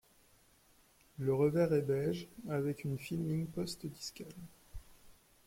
Le 1.19 1.31
revers 1.31 1.71
est 1.75 1.83
beige 1.83 2.27
avec 2.49 2.85
une 2.85 2.97
fine 2.97 3.27
ligne 3.27 3.45
postdiscale. 3.45 4.31